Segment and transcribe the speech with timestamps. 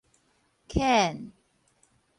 [0.69, 1.31] 犬